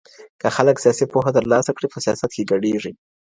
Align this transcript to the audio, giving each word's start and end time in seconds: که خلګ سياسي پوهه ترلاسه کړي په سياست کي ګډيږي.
که 0.41 0.47
خلګ 0.55 0.75
سياسي 0.83 1.05
پوهه 1.11 1.31
ترلاسه 1.37 1.71
کړي 1.77 1.87
په 1.93 1.99
سياست 2.05 2.29
کي 2.35 2.43
ګډيږي. 2.51 2.91